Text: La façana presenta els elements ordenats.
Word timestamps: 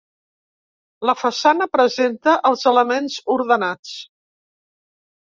La 1.09 1.13
façana 1.23 1.67
presenta 1.75 2.33
els 2.49 2.63
elements 2.71 3.17
ordenats. 3.35 3.93